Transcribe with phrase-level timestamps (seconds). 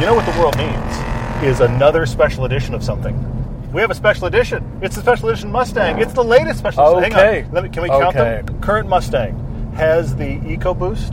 [0.00, 3.14] You know what the world needs is another special edition of something.
[3.70, 4.78] We have a special edition.
[4.80, 6.00] It's the special edition Mustang.
[6.00, 7.18] It's the latest special edition.
[7.18, 7.34] Okay.
[7.42, 7.52] Hang on.
[7.52, 8.42] Let me, can we count Okay.
[8.46, 8.60] them?
[8.62, 11.10] Current Mustang has the EcoBoost,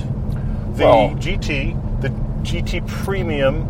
[0.78, 2.10] the Well- GT, the
[2.44, 3.68] GT Premium,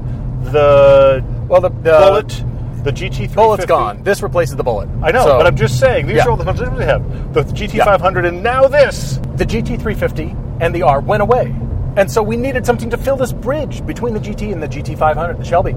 [0.52, 2.44] the Well, the, the Bullet,
[2.84, 3.34] the GT350.
[3.34, 4.04] bullet's gone.
[4.04, 4.88] This replaces the bullet.
[5.02, 6.26] I know, So, but I'm just saying these Yeah.
[6.26, 7.34] are all the editions we have.
[7.34, 9.20] The GT500 and now this.
[9.36, 11.56] the GT350 and the R went away.
[11.98, 15.40] And so we needed something to fill this bridge between the GT and the GT500,
[15.40, 15.76] the Shelby.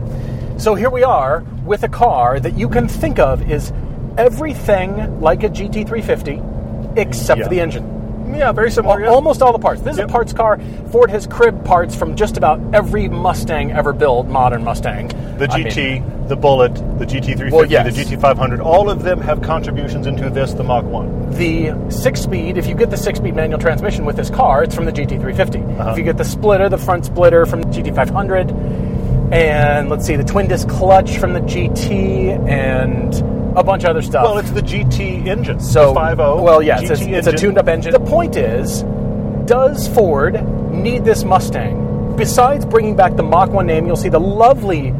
[0.58, 3.72] So here we are with a car that you can think of is
[4.18, 7.44] everything like a GT350 except Yeah.
[7.44, 7.99] for the engine.
[8.34, 9.00] Yeah, very similar.
[9.00, 9.08] Yeah.
[9.08, 9.80] Almost all the parts.
[9.82, 10.06] This Yep.
[10.06, 10.58] is a parts car.
[10.90, 15.08] Ford has cribbed parts from just about every Mustang ever built, modern Mustang.
[15.38, 17.84] The I mean, GT, the Bullet, the GT350, Well, yes.
[17.94, 21.30] the GT500, all of them have contributions into this, the Mach 1.
[21.30, 24.74] the six speed, if you get the six speed manual transmission with this car, it's
[24.74, 25.62] from the GT350.
[25.78, 25.90] Uh-huh.
[25.92, 28.50] If you get the splitter, the front splitter from the GT500,
[29.32, 33.14] and let's see, the twin disc clutch from the GT, and
[33.56, 34.24] a bunch of other stuff.
[34.24, 35.60] Well, it's the GT engine.
[35.60, 36.42] so, the 5.0.
[36.42, 37.92] well, yeah, it's, GT a, it's a tuned up engine.
[37.92, 38.82] The point is,
[39.46, 42.14] does Ford need this Mustang?
[42.16, 44.92] Besides bringing back the Mach 1 name, you'll see the lovely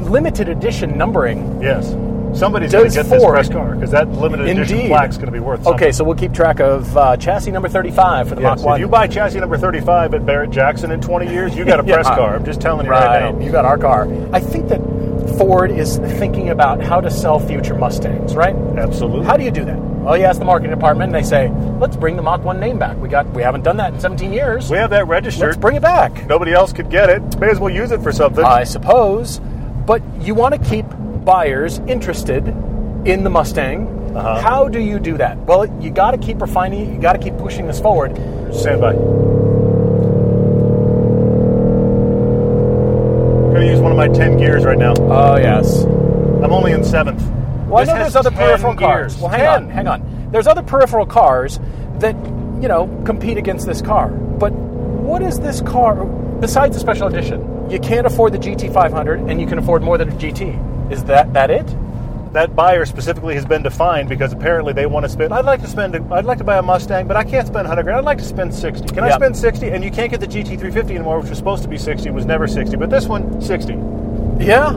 [0.00, 1.94] limited edition numbering Yes.
[2.38, 4.90] Somebody's going to get this Ford- press car because that limited edition Indeed.
[4.90, 5.74] plaque's going to be worth something.
[5.74, 8.74] Okay, so we'll keep track of uh, chassis number 35 for the Yes, Mach 1.
[8.74, 11.84] if you buy chassis number 35 at Barrett Jackson in 20 years, you got a
[11.86, 11.94] Yeah.
[11.94, 12.34] press car.
[12.34, 13.40] I'm just telling you right, Right, now.
[13.40, 14.08] you got our car.
[14.32, 14.80] I think that
[15.38, 18.54] Ford is thinking about how to sell future Mustangs, right?
[18.76, 19.26] Absolutely.
[19.26, 19.78] How do you do that?
[19.78, 22.78] Well, you ask the marketing department, and they say, "Let's bring the Mach 1 name
[22.78, 22.96] back.
[23.00, 24.70] We got, we haven't done that in 17 years.
[24.70, 25.60] we have that Let's registered.
[25.60, 27.22] bring it back." Nobody else could get it.
[27.40, 28.44] May as well use it for something.
[28.44, 29.40] I suppose,
[29.86, 30.84] but you want to keep
[31.24, 32.46] buyers interested
[33.06, 34.12] in the Mustang.
[34.14, 34.40] Uh-huh.
[34.40, 35.38] How do you do that?
[35.38, 36.94] Well, you got to keep refining.
[36.94, 38.14] You got to keep pushing this forward.
[38.52, 39.43] Stand by.
[43.64, 44.94] To use one of my 10 gears right now.
[44.98, 45.82] Oh yes.
[45.84, 47.22] I'm only in seventh.
[47.66, 49.16] Well, This I know there's other 10 peripheral cars.
[49.16, 49.48] Well, hang 10.
[49.48, 50.30] on, hang on.
[50.30, 51.58] There's other peripheral cars
[51.98, 52.14] that
[52.60, 54.08] you know compete against this car.
[54.08, 57.70] But what is this car besides the special edition?
[57.70, 60.92] You can't afford the GT500, and you can afford more than a GT.
[60.92, 61.66] Is that that it?
[62.34, 65.32] That buyer specifically has been defined because apparently they want to spend.
[65.32, 65.94] I'd like to spend.
[66.12, 67.98] I'd like to buy a Mustang, but I can't spend 100 grand.
[67.98, 68.88] I'd like to spend 60.
[68.88, 69.68] Can I spend 60?
[69.70, 72.10] And you can't get the GT350 anymore, which was supposed to be 60.
[72.10, 73.74] Was never 60, but this one 60.
[74.44, 74.76] Yeah,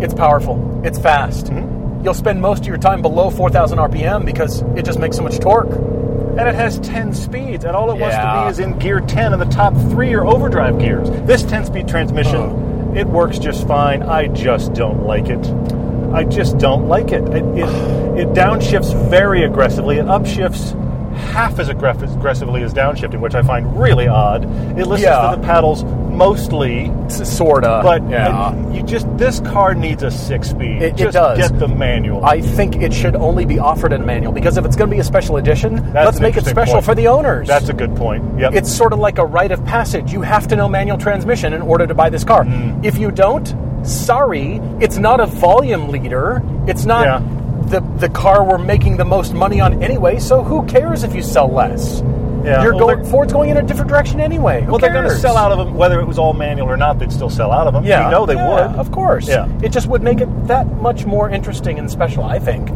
[0.00, 0.82] it's powerful.
[0.84, 1.46] It's fast.
[1.46, 2.04] Mm-hmm.
[2.04, 5.38] You'll spend most of your time below 4,000 RPM because it just makes so much
[5.38, 5.70] torque.
[5.70, 9.32] And it has 10 speeds, and all it wants to be is in gear 10,
[9.32, 11.08] and the top three are overdrive gears.
[11.24, 12.92] This 10-speed transmission, Oh.
[12.96, 14.02] it works just fine.
[14.02, 15.46] I just don't like it.
[16.16, 17.22] I just don't like it.
[17.28, 17.68] It, it,
[18.18, 19.98] it downshifts very aggressively.
[19.98, 20.72] It upshifts
[21.32, 24.44] half as aggressively as downshifting, which I find really odd.
[24.78, 25.30] It listens Yeah.
[25.30, 27.80] to the paddles mostly, Sorta.
[27.82, 28.28] but yeah.
[28.28, 30.82] uh, you just this car needs a six-speed.
[30.82, 31.36] It- it just does.
[31.38, 32.24] get the manual.
[32.24, 34.94] I think it should only be offered in a manual because if it's going to
[34.96, 36.84] be a special edition, That's let's make it special point.
[36.86, 37.46] for the owners.
[37.48, 38.38] That's a good point.
[38.40, 38.54] Yep.
[38.54, 40.12] It's sort of like a rite of passage.
[40.12, 42.44] You have to know manual transmission in order to buy this car.
[42.44, 42.82] Mm.
[42.84, 43.54] If you don't,
[43.86, 46.42] sorry, it's not a volume leader.
[46.66, 47.22] It's not Yeah.
[47.68, 50.18] the the car we're making the most money on anyway.
[50.18, 52.02] So who cares if you sell less?
[52.44, 53.04] Yeah, You're well, going.
[53.06, 54.62] Ford's going in a different direction anyway.
[54.62, 56.76] Who Well, they're going to sell out of them, whether it was all manual or
[56.76, 56.98] not.
[57.00, 57.84] They'd still sell out of them.
[57.84, 58.78] Yeah, you know they yeah, would.
[58.78, 59.26] Of course.
[59.26, 59.48] Yeah.
[59.62, 62.70] It just would make it that much more interesting and special, I think.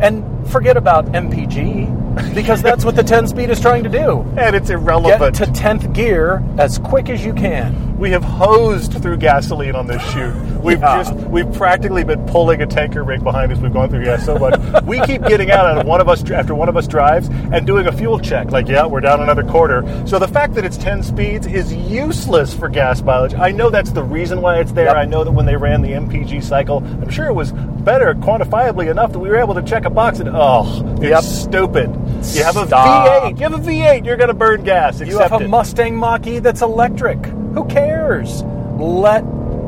[0.00, 1.86] And forget about MPG
[2.34, 4.20] because that's what the 10 speed is trying to do.
[4.36, 5.38] And it's irrelevant.
[5.38, 7.90] Get to 10th gear as quick as you can.
[8.02, 10.34] we have hosed through gasoline on this shoot.
[10.60, 11.04] We've Yeah.
[11.04, 13.58] just we've practically been pulling a tanker rig behind us.
[13.58, 14.58] We've gone through gas so much.
[14.84, 17.86] we keep getting out and one of us after one of us drives and doing
[17.86, 18.50] a fuel check.
[18.50, 19.84] Like, yeah, we're down another quarter.
[20.04, 23.34] So the fact that it's 10 speeds is useless for gas mileage.
[23.34, 24.86] I know that's the reason why it's there.
[24.86, 24.96] Yep.
[24.96, 28.90] I know that when they ran the MPG cycle, I'm sure it was better quantifiably
[28.90, 31.22] enough that we were able to check a box and oh, it's Yep.
[31.22, 31.90] stupid.
[32.34, 33.08] You have a Stop.
[33.24, 33.38] V8.
[33.38, 34.04] You have a V8.
[34.06, 35.00] You're going to burn gas.
[35.00, 35.48] You have a it.
[35.48, 37.24] Mustang Mach E that's electric.
[37.26, 38.42] Who cares?
[38.78, 39.24] Let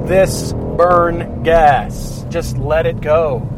[0.06, 2.24] this burn gas.
[2.30, 3.48] Just let it go.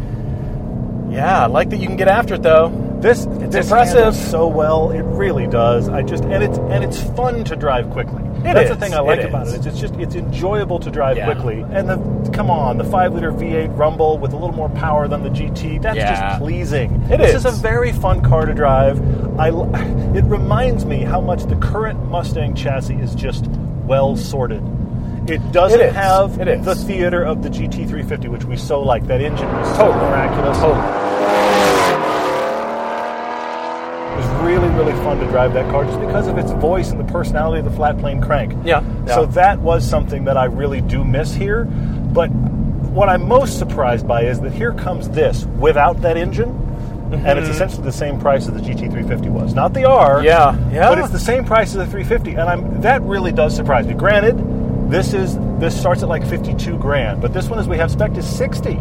[1.10, 2.68] Yeah, I like that you can get after it though.
[3.00, 4.14] This It's this impressive.
[4.16, 4.90] so well.
[4.90, 5.88] It really does.
[5.88, 8.22] I just and it's and it's fun to drive quickly.
[8.46, 9.54] It That's the thing I like It about is.
[9.54, 9.56] it.
[9.58, 11.24] It's, it's just it's enjoyable to drive Yeah.
[11.26, 11.64] quickly.
[11.72, 15.22] And the come on, the five liter V8 Rumble with a little more power than
[15.22, 15.78] the GT.
[15.82, 16.28] That's Yeah.
[16.30, 16.92] just pleasing.
[17.10, 17.44] It this is.
[17.44, 19.00] is a very fun car to drive.
[19.38, 19.48] I
[20.14, 23.46] it reminds me how much the current Mustang chassis is just
[23.86, 24.62] well sorted.
[25.28, 25.94] It doesn't It is.
[25.96, 26.64] have It is.
[26.64, 29.06] the theater of the GT350, which we so like.
[29.08, 30.04] That engine was so Totally.
[30.08, 30.58] miraculous.
[30.58, 30.86] Totally.
[34.12, 37.00] It was really, really fun to drive that car just because of its voice and
[37.00, 38.54] the personality of the flat plane crank.
[38.64, 41.64] Yeah, So that was something that I really do miss here.
[41.64, 42.28] But
[42.96, 46.48] what I'm most surprised by is that here comes this without that engine,
[47.12, 47.50] and it's mm-hmm.
[47.50, 49.52] essentially the same price as the GT350 was.
[49.52, 50.88] Not the R, Yeah, yeah.
[50.88, 53.94] but it's the same price as the 350, and I'm that really does surprise me.
[53.94, 54.36] Granted,
[54.90, 58.16] this is this starts at like 52 grand, but this one, as we have spec,
[58.16, 58.78] is 60.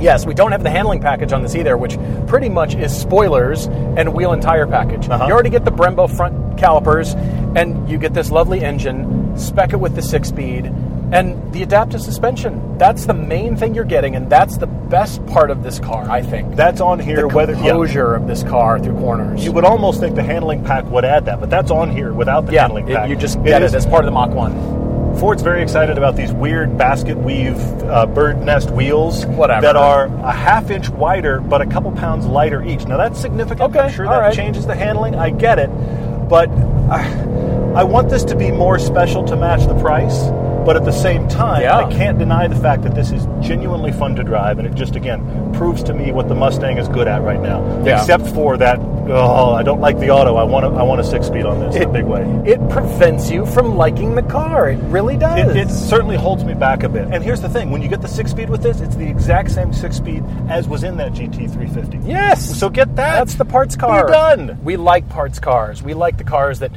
[0.00, 1.96] Yes, we don't have the handling package on this either, which
[2.26, 5.08] pretty much is spoilers and wheel and tire package.
[5.08, 5.26] Uh-huh.
[5.26, 7.14] You already get the Brembo front calipers,
[7.56, 10.66] and you get this lovely engine, spec it with the six speed,
[11.12, 12.78] and the adaptive suspension.
[12.78, 16.22] That's the main thing you're getting, and that's the best part of this car, I
[16.22, 16.56] think.
[16.56, 17.16] That's on here.
[17.16, 19.44] the whether yeah, of this car through corners.
[19.44, 22.46] you would almost think the handling pack would add that, but that's on here without
[22.46, 23.08] the yeah, handling it- pack.
[23.10, 24.81] you just get it, is- as part of the Mach 1.
[25.22, 29.60] Ford's very excited about these weird basket weave uh, bird nest wheels Whatever.
[29.62, 32.86] that are a half inch wider but a couple pounds lighter each.
[32.86, 33.70] Now that's significant.
[33.70, 34.34] Okay, I'm sure that right.
[34.34, 35.14] changes the handling.
[35.14, 35.68] I get it,
[36.28, 36.48] but
[36.90, 40.24] I, I want this to be more special to match the price.
[40.66, 41.76] But at the same time, Yeah.
[41.78, 44.96] I can't deny the fact that this is genuinely fun to drive, and it just
[44.96, 47.84] again proves to me what the Mustang is good at right now.
[47.84, 48.00] Yeah.
[48.00, 50.36] Except for that, oh, I don't like the auto.
[50.36, 52.22] I want a, I want a six speed on this in a big way.
[52.46, 54.70] It prevents you from liking the car.
[54.70, 55.54] It really does.
[55.54, 57.08] It, it certainly holds me back a bit.
[57.10, 59.50] And here's the thing: when you get the six speed with this, it's the exact
[59.50, 62.06] same six speed as was in that GT350.
[62.06, 62.58] Yes.
[62.58, 63.18] So get that.
[63.18, 64.06] That's the parts car.
[64.06, 64.58] Be done.
[64.62, 65.82] We like parts cars.
[65.82, 66.72] We like the cars that,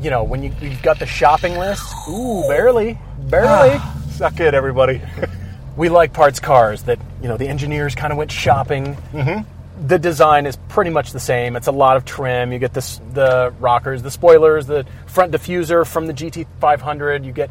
[0.00, 1.84] you know, when you, you've got the shopping list.
[2.08, 3.78] Ooh, barely, barely.
[4.10, 5.00] Suck it, everybody.
[5.76, 8.96] we like parts cars that, you know, the engineers kind of went shopping.
[9.12, 9.57] Mm-hmm.
[9.86, 11.56] The design is pretty much the same.
[11.56, 12.52] It's a lot of trim.
[12.52, 17.24] You get this, the rockers, the spoilers, the front diffuser from the GT500.
[17.24, 17.50] You get,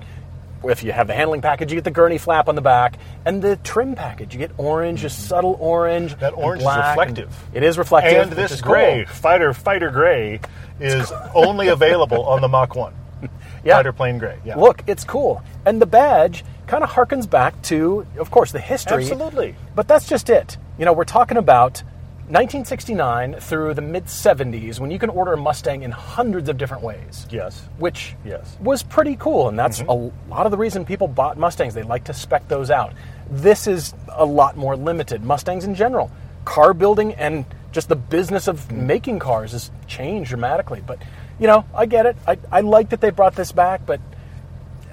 [0.64, 3.42] if you have the handling package, you get the gurney flap on the back, and
[3.42, 4.34] the trim package.
[4.34, 5.22] You get orange, a mm-hmm.
[5.22, 6.16] subtle orange.
[6.18, 7.34] That orange is reflective.
[7.54, 8.24] It is reflective.
[8.24, 8.74] and this is cool.
[8.74, 10.42] gray, fighter fighter gray,
[10.80, 12.94] is only available on the Mach One.
[13.64, 13.78] Yeah.
[13.78, 14.40] Fighter plane gray.
[14.46, 14.56] Yeah.
[14.56, 15.44] Look, it's cool.
[15.66, 19.04] And the badge kind of harkens back to, of course, the history.
[19.04, 19.56] Absolutely.
[19.76, 20.58] But that's just it.
[20.78, 21.84] You know, we're talking about
[22.30, 26.84] 1969 through the mid 70s when you can order a Mustang in hundreds of different
[26.84, 27.26] ways.
[27.30, 27.62] Yes.
[27.78, 28.54] Which Yes.
[28.56, 28.64] Mm-hmm.
[28.66, 29.48] was pretty cool.
[29.48, 31.74] And that's a lot of the reason people bought Mustangs.
[31.74, 32.94] They like to spec those out.
[33.30, 35.24] This is a lot more limited.
[35.24, 36.12] Mustangs in general.
[36.44, 38.88] Car building and just the business of Mm-hmm.
[38.88, 40.84] making cars has changed dramatically.
[40.86, 41.00] But,
[41.40, 42.18] you know, I get it.
[42.28, 44.02] I, I like that they brought this back, but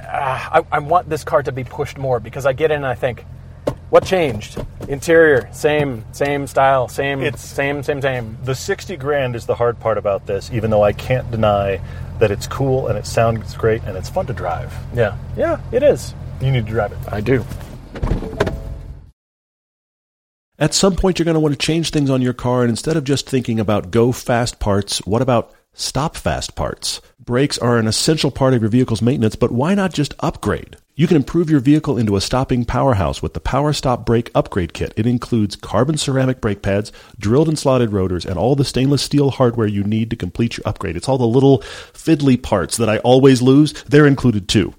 [0.00, 2.86] uh, I, I want this car to be pushed more because I get in and
[2.86, 3.24] I think,
[3.90, 4.64] what changed?
[4.88, 8.36] Interior, same, same style, same, It's- same, same, same.
[8.44, 11.80] The 60 grand is the hard part about this, even though I can't deny
[12.18, 14.72] that it's cool and it sounds great and it's fun to drive.
[14.94, 16.14] Yeah, yeah, it is.
[16.40, 16.98] You need to drive it.
[17.10, 17.44] I do.
[20.58, 22.96] At some point, you're going to want to change things on your car, and instead
[22.96, 27.00] of just thinking about go fast parts, what about stop fast parts?
[27.18, 30.76] Brakes are an essential part of your vehicle's maintenance, but why not just upgrade?
[30.96, 34.72] You can improve your vehicle into a stopping powerhouse with the Power Stop Brake Upgrade
[34.72, 34.94] Kit.
[34.96, 39.32] It includes carbon ceramic brake pads, drilled and slotted rotors, and all the stainless steel
[39.32, 40.96] hardware you need to complete your upgrade.
[40.96, 41.58] It's all the little
[41.92, 43.72] fiddly parts that I always lose.
[43.88, 44.72] They're included too.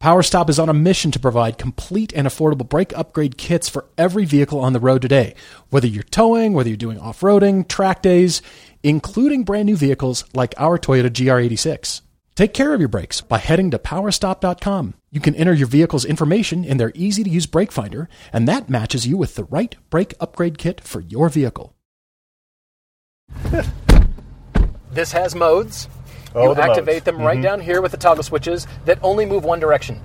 [0.00, 4.24] PowerStop is on a mission to provide complete and affordable brake upgrade kits for every
[4.24, 5.34] vehicle on the road today.
[5.68, 8.40] Whether you're towing, whether you're doing off roading, track days,
[8.82, 12.00] including brand new vehicles like our Toyota GR86.
[12.38, 14.94] Take care of your brakes by heading to powerstop.com.
[15.10, 18.70] You can enter your vehicle's information in their easy to use brake finder, and that
[18.70, 21.74] matches you with the right brake upgrade kit for your vehicle.
[24.92, 25.88] This has modes.
[26.34, 27.04] Oh, you the activate modes.
[27.04, 27.42] them right mm-hmm.
[27.42, 30.00] down here with the toggle switches that only move one direction.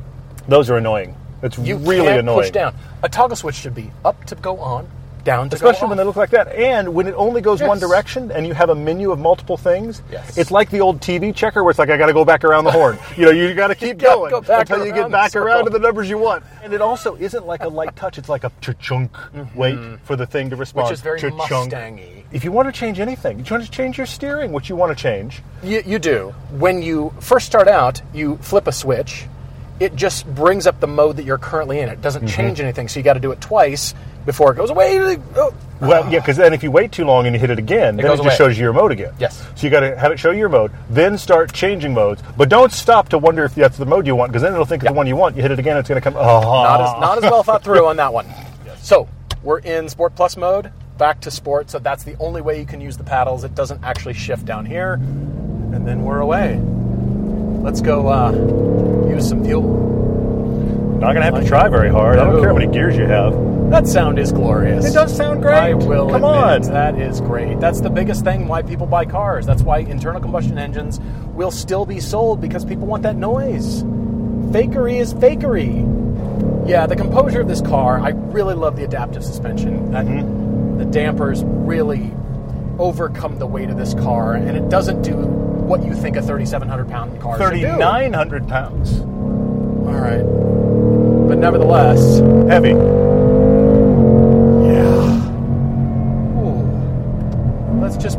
[0.47, 1.15] Those are annoying.
[1.41, 2.39] It's You really can't annoying.
[2.41, 2.75] push down.
[3.03, 4.89] A toggle switch should be up to go on,
[5.23, 6.49] down to Especially when they look like that.
[6.49, 10.01] And when it only goes one direction and you have a menu of multiple things,
[10.11, 10.37] Yes.
[10.37, 12.65] it's like the old TV checker where it's like, I got to go back around
[12.65, 12.97] the horn.
[13.17, 15.69] You know, you got to keep gotta going go until you get back around to
[15.69, 16.43] the numbers you want.
[16.63, 19.15] And it also isn't like a light touch, it's like a chunk
[19.55, 20.85] wait for the thing to respond.
[20.85, 20.89] Mm-hmm.
[20.91, 21.71] Which is very Cha-chunk.
[21.71, 22.23] Mustang-y.
[22.31, 24.95] If you want to change anything, you want to change your steering, which you want
[24.97, 25.41] to change.
[25.61, 26.33] You, you do.
[26.51, 29.25] When you first start out, you flip a switch.
[29.79, 31.89] It just brings up the mode that you're currently in.
[31.89, 32.35] It doesn't Mm-hmm.
[32.35, 33.93] change anything, so you got to do it twice
[34.25, 35.17] before it goes away.
[35.35, 35.53] Oh.
[35.81, 38.05] Well, yeah, because then if you wait too long and you hit it again, then
[38.05, 38.35] it just away.
[38.35, 39.13] shows you your mode again.
[39.19, 39.37] Yes.
[39.55, 42.23] So you got to have it show you your mode, then start changing modes.
[42.37, 44.83] But don't stop to wonder if that's the mode you want, because then it'll think
[44.83, 45.35] it's the one you want.
[45.35, 46.15] You hit it again, it's going to come.
[46.15, 48.25] Oh, Not as not as well thought through on that one.
[48.77, 49.09] So
[49.43, 50.71] we're in Sport Plus mode.
[50.97, 51.69] Back to Sport.
[51.69, 53.43] So that's the only way you can use the paddles.
[53.43, 56.61] It doesn't actually shift down here, and then we're away.
[56.61, 58.31] Let's go uh,
[59.09, 59.63] use some fuel.
[60.99, 62.19] Not going to have to try very hard.
[62.19, 63.33] I don't care how many gears you have.
[63.73, 64.85] That sound is glorious.
[64.85, 65.55] It does sound great.
[65.55, 66.73] I will Come admit, on.
[66.73, 67.59] that is great.
[67.59, 69.47] That's the biggest thing why people buy cars.
[69.47, 70.99] That's why internal combustion engines
[71.33, 73.81] will still be sold because people want that noise.
[73.81, 76.69] Fakery is fakery.
[76.69, 79.89] Yeah, the composure of this car, I really love the adaptive suspension.
[79.91, 80.77] Mm-hmm.
[80.77, 82.11] The dampers really
[82.77, 86.87] overcome the weight of this car, and it doesn't do what you think a 3,700
[86.89, 87.61] pound car should do.
[87.61, 88.99] 3,900 pounds.
[88.99, 90.21] All right.
[91.27, 92.75] But nevertheless, Heavy.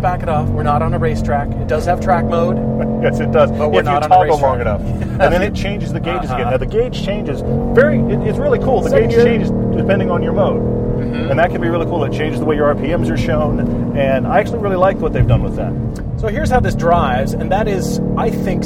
[0.04, 0.46] Back it off.
[0.50, 1.48] We're not on a racetrack.
[1.48, 2.58] It does have track mode.
[3.04, 3.50] Yes, it does.
[3.50, 4.80] But we're if not you on a toggle long enough,
[5.20, 6.40] and then it changes the gauges again.
[6.42, 6.50] Uh-huh.
[6.52, 7.42] Now the gauge changes
[7.74, 7.98] very.
[7.98, 8.80] It, it's really cool.
[8.80, 11.30] The gauge changes depending on your mode, Mm-hmm.
[11.30, 12.02] and that can be really cool.
[12.04, 15.26] It changes the way your RPMs are shown, and I actually really like what they've
[15.26, 15.72] done with that.
[16.18, 18.64] So here's how this drives, and that is, I think,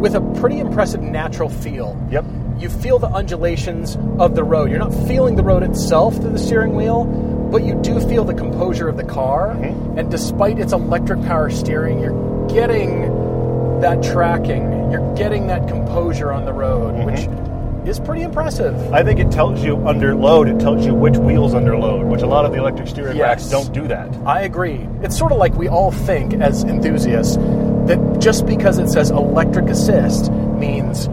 [0.00, 1.98] with a pretty impressive natural feel.
[2.12, 2.24] Yep.
[2.58, 4.70] You feel the undulations of the road.
[4.70, 7.06] You're not feeling the road itself through the steering wheel,
[7.50, 9.54] but you do feel the composure of the car.
[9.54, 9.98] Mm-hmm.
[9.98, 14.90] And despite its electric power steering, you're getting that tracking.
[14.90, 17.04] You're getting that composure on the road, mm-hmm.
[17.04, 18.92] which is pretty impressive.
[18.92, 20.48] I think it tells you under load.
[20.48, 23.48] It tells you which wheels under load, which a lot of the electric steering racks
[23.48, 24.14] don't do that.
[24.26, 24.86] I agree.
[25.02, 29.66] It's sort of like we all think as enthusiasts that just because it says electric
[29.66, 31.08] assist means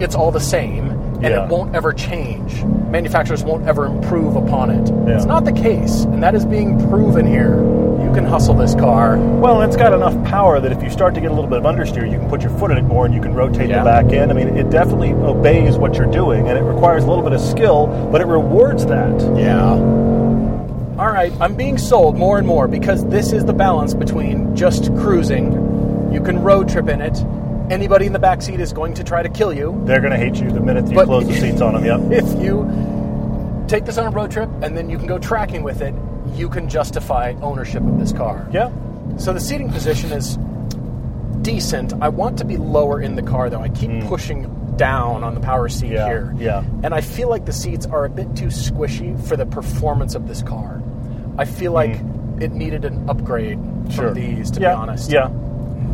[0.00, 0.91] it's all the same
[1.22, 1.44] and Yeah.
[1.44, 2.64] it won't ever change.
[2.90, 4.88] Manufacturers won't ever improve upon it.
[5.06, 5.16] Yeah.
[5.16, 7.56] It's not the case, and that is being proven here.
[8.04, 9.16] You can hustle this car.
[9.16, 11.64] Well, it's got enough power that if you start to get a little bit of
[11.64, 13.78] understeer, you can put your foot in it more and you can rotate Yeah.
[13.78, 14.30] the back end.
[14.30, 17.40] I mean, it definitely obeys what you're doing, and it requires a little bit of
[17.40, 19.12] skill, but it rewards that.
[19.36, 19.78] Yeah.
[20.98, 24.94] All right, I'm being sold more and more because this is the balance between just
[24.96, 26.10] cruising.
[26.12, 27.24] You can road trip in it.
[27.72, 29.80] Anybody in the back seat is going to try to kill you.
[29.86, 31.84] They're going to hate you the minute you But- close the seats on them.
[31.86, 32.12] Yep.
[32.24, 35.80] if you take this on a road trip and then you can go tracking with
[35.80, 35.94] it,
[36.34, 38.46] you can justify ownership of this car.
[38.52, 38.70] Yeah.
[39.16, 40.36] So the seating position is
[41.40, 41.94] decent.
[42.02, 43.62] I want to be lower in the car though.
[43.62, 44.06] I keep mm.
[44.06, 45.92] pushing down on the power seat.
[45.92, 46.34] Yeah, here.
[46.36, 46.64] yeah.
[46.82, 50.28] And I feel like the seats are a bit too squishy for the performance of
[50.28, 50.82] this car.
[51.38, 52.42] I feel like mm.
[52.42, 53.58] it needed an upgrade.
[53.90, 54.08] Sure.
[54.08, 54.70] from these, to yeah.
[54.70, 55.10] be honest.
[55.10, 55.30] Yeah.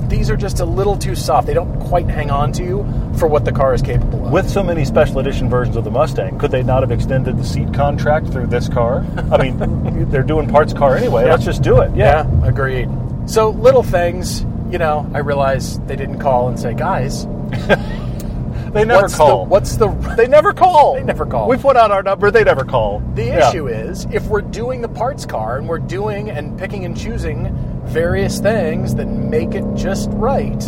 [0.08, 1.46] These are just a little too soft.
[1.46, 4.32] They don't quite hang on to you for what the car is capable of.
[4.32, 7.44] With so many special edition versions of the Mustang, could they not have extended the
[7.44, 9.04] seat contract through this car?
[9.30, 11.24] I mean, they're doing parts car anyway.
[11.24, 11.32] Yeah.
[11.32, 11.94] Let's just do it.
[11.94, 12.26] Yeah.
[12.26, 12.88] Yeah, agreed.
[13.26, 17.26] So little things, you know, I realize they didn't call and say, guys,
[18.72, 19.44] They never what's call.
[19.44, 20.94] The, what's the they never call.
[20.96, 21.48] They never call.
[21.48, 22.30] We put out our number.
[22.30, 23.00] They never call.
[23.14, 23.48] the Yeah.
[23.48, 27.46] issue is if we're doing the parts car and we're doing and picking and choosing
[27.88, 30.62] various things that make it just right.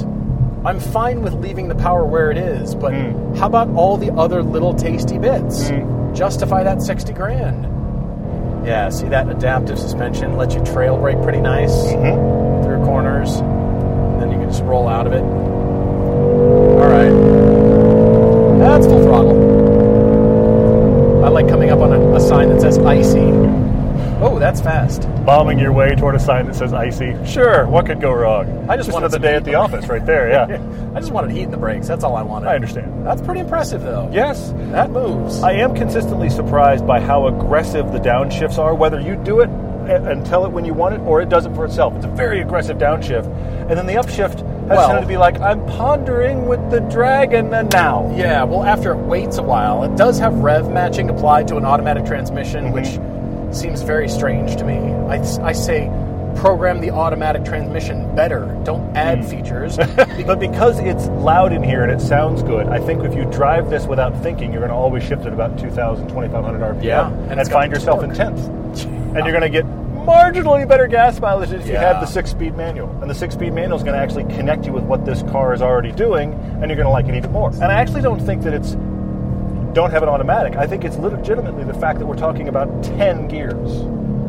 [0.64, 3.34] I'm fine with leaving the power where it is, but Hmm.
[3.34, 5.70] how about all the other little tasty bits?
[6.12, 7.66] Justify that 60 grand.
[8.66, 12.62] Yeah, see that adaptive suspension lets you trail brake pretty nice Mm-hmm.
[12.64, 13.40] through corners.
[14.20, 15.22] Then you can just roll out of it.
[15.22, 17.10] All right.
[18.58, 19.60] That's full throttle.
[21.24, 23.30] I like coming up on a, a sign that says icy.
[24.22, 25.08] Oh, that's fast.
[25.30, 27.14] Bombing your way toward a sign that says icy.
[27.25, 28.68] Sure, what could go wrong?
[28.68, 30.28] I just wanted the day at the office right there.
[30.30, 31.87] Yeah, I just wanted heat in the brakes.
[31.87, 32.49] That's all I wanted.
[32.49, 33.06] I understand.
[33.06, 34.10] That's pretty impressive, though.
[34.12, 35.40] Yes, That moves.
[35.40, 38.75] I am consistently surprised by how aggressive the downshifts are.
[38.75, 39.49] Whether you do it
[39.88, 41.94] and tell it when you want it, or it does it for itself.
[41.94, 43.26] It's a very aggressive downshift,
[43.68, 47.54] and then the upshift has Well- tended to be like, "I'm pondering with the dragon
[47.54, 51.46] and now." Yeah, well, after it waits a while, it does have rev matching applied
[51.49, 52.75] to an automatic transmission, Mm-hmm.
[52.75, 52.99] which
[53.54, 54.78] seems very strange to me.
[55.09, 55.88] I, I say
[56.37, 58.47] program the automatic transmission better.
[58.64, 59.28] Don't add hmm.
[59.28, 59.78] features.
[60.30, 63.69] But because it's loud in here and it sounds good, I think if you drive
[63.69, 67.40] this without thinking, you're going to always shift at about 2,000, 2,500 RPM Yeah, and
[67.40, 68.97] and, find the yourself in 10th.
[69.11, 71.92] And you're going to get marginally better gas mileage if you Yeah.
[71.92, 72.88] have the six speed manual.
[73.00, 75.52] And the six speed manual is going to actually connect you with what this car
[75.52, 77.50] is already doing, and you're going to like it even more.
[77.50, 78.76] And I actually don't think that it's
[79.80, 80.56] don't have an automatic.
[80.56, 83.70] I think it's legitimately the fact that we're talking about 10 gears.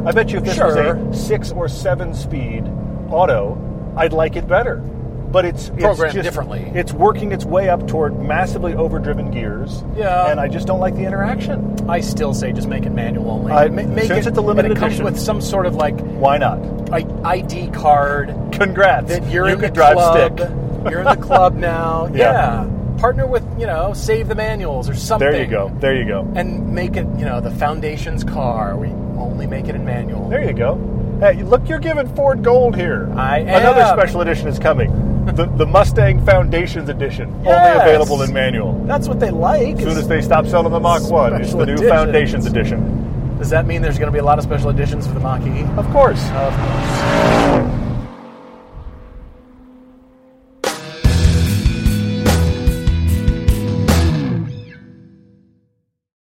[0.08, 2.64] I bet you if this was a six or seven speed
[3.10, 3.58] auto,
[3.98, 4.78] I'd like it better.
[4.78, 6.72] But it's, it's Programmed just- differently.
[6.76, 9.84] It's working its way up toward massively overdriven gears.
[9.96, 10.30] Yeah.
[10.30, 11.78] And I just don't like the interaction.
[11.90, 13.52] I still say just make it manual only.
[13.54, 15.06] I- Ma- make since it, it's a limited and it comes edition.
[15.06, 16.60] with some sort of like Why not?
[16.94, 19.08] I- ID card Congrats.
[19.10, 20.38] that you're you in could the drive club.
[20.40, 20.50] stick.
[20.92, 22.08] You're in the club now.
[22.14, 22.64] Yeah.
[22.66, 22.98] yeah.
[22.98, 25.30] Partner with you know Save the Manuals or something.
[25.32, 25.70] There you go.
[25.80, 26.32] There you go.
[26.36, 28.76] and make it, you know, the Foundation's car.
[28.78, 28.88] We
[29.20, 30.30] only make it in manual.
[30.30, 30.78] There you go.
[31.20, 33.12] Hey, look, you're giving Ford gold here.
[33.16, 33.48] I am.
[33.50, 34.90] Another special edition is coming.
[35.36, 37.78] the, the Mustang Foundations Edition, Yes.
[37.78, 38.74] only available in manual.
[38.86, 39.76] That's what they like.
[39.76, 41.90] As soon as they stop selling the Mach 1, it's the new editions.
[41.92, 43.38] Foundations Edition.
[43.38, 45.42] Does that mean there's going to be a lot of special editions for the Mach
[45.46, 45.62] E?
[45.78, 46.24] Of course.
[46.32, 47.81] Of course.